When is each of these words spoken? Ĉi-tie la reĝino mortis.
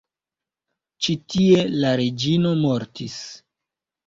Ĉi-tie 1.07 1.59
la 1.83 1.93
reĝino 2.01 2.55
mortis. 2.63 3.21